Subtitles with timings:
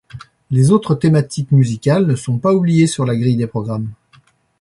[0.49, 3.91] Les autres thématiques musicales ne sont pas oubliées sur la grille des programmes.